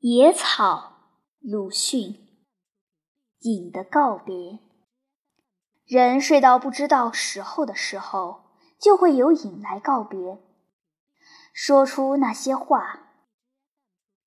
[0.00, 0.92] 野草，
[1.40, 2.28] 鲁迅。
[3.40, 4.60] 影的告别。
[5.86, 8.42] 人睡到不知道时候的时候，
[8.78, 10.38] 就会有影来告别，
[11.52, 13.08] 说出那些话。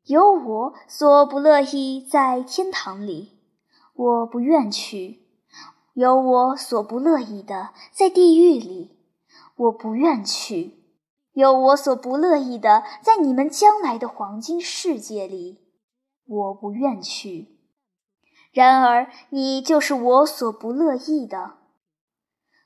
[0.04, 3.40] 有我所不乐意在天堂里，
[3.94, 5.20] 我不愿去；
[5.94, 9.00] 有我所不乐意的在地狱里，
[9.56, 10.81] 我不愿去。
[11.34, 15.62] 有我所不乐意的，在你们将来的黄金世界里，
[16.28, 17.58] 我不愿去。
[18.52, 21.54] 然而，你就是我所不乐意的，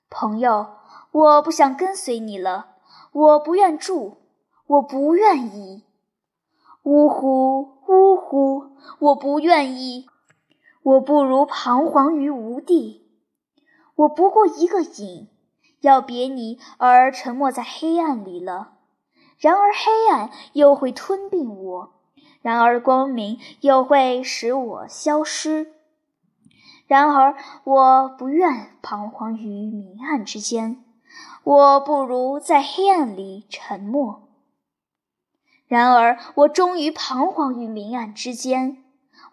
[0.10, 0.78] 朋友。
[1.12, 2.76] 我不想跟随你了，
[3.14, 4.18] 我不愿住，
[4.68, 5.86] 我不愿意。
[6.84, 10.08] 呜呼，呜呼，我不愿意。
[10.84, 13.10] 我不如彷徨于无地，
[13.96, 15.30] 我不过一个影。
[15.86, 18.74] 要别你而沉没在黑暗里了，
[19.38, 21.94] 然而黑暗又会吞并我，
[22.42, 25.74] 然而光明又会使我消失。
[26.88, 30.84] 然而我不愿彷徨于明暗之间，
[31.44, 34.28] 我不如在黑暗里沉默。
[35.68, 38.84] 然而我终于彷徨于明暗之间，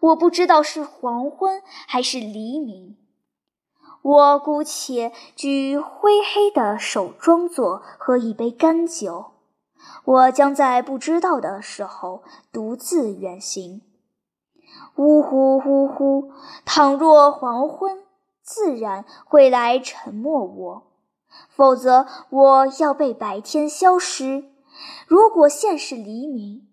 [0.01, 2.99] 我不知道是黄昏还是黎明。
[4.03, 9.27] 我姑且举灰黑的手，装作喝一杯干酒。
[10.05, 12.23] 我将在不知道的时候
[12.53, 13.83] 独自远行。
[14.97, 16.33] 呜呼呜呼！
[16.65, 17.99] 倘若黄昏，
[18.43, 20.83] 自然会来沉默我；
[21.49, 24.45] 否则，我要被白天消失。
[25.07, 26.67] 如果现是黎明，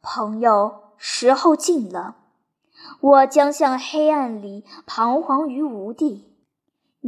[0.00, 2.16] 朋友，时候近了，
[3.00, 6.27] 我将向黑暗里彷徨于无地。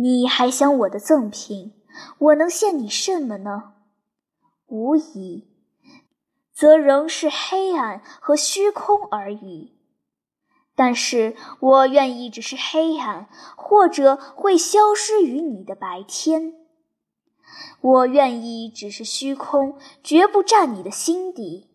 [0.01, 1.75] 你还想我的赠品？
[2.19, 3.75] 我能献你什么呢？
[4.67, 5.49] 无疑，
[6.55, 9.77] 则仍是黑暗和虚空而已。
[10.75, 16.55] 但是我愿意只是黑暗，或者会消失于你的白天。
[17.83, 21.69] 我愿意只是虚空，绝不占你的心底。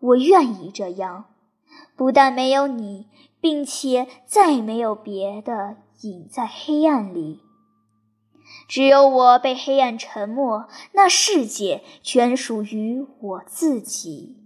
[0.00, 1.26] 我愿意这样，
[1.94, 3.06] 不但没有你，
[3.44, 5.76] 并且再没有别的。
[6.00, 7.42] 隐在黑暗里，
[8.66, 14.38] 只有我被黑暗沉默，那世界全属于我自己。